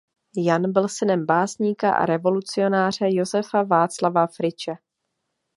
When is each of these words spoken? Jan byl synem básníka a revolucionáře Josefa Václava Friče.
Jan 0.37 0.71
byl 0.71 0.87
synem 0.87 1.25
básníka 1.25 1.93
a 1.93 2.05
revolucionáře 2.05 3.05
Josefa 3.11 3.63
Václava 3.63 4.27
Friče. 4.27 4.73